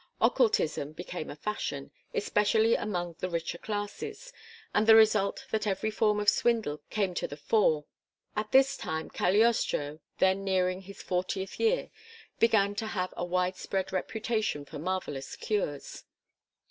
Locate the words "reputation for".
13.93-14.79